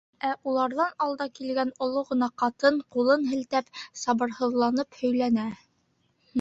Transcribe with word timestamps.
Ә 0.27 0.29
уларҙан 0.51 0.95
алда 1.07 1.27
килгән 1.39 1.73
оло 1.89 2.03
ғына 2.09 2.31
ҡатын, 2.43 2.81
ҡулын 2.97 3.29
һелтәп, 3.35 3.71
сабырһыҙланып 4.07 5.01
һөйләнә: 5.05 5.49